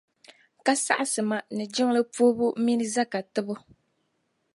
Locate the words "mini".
2.63-2.85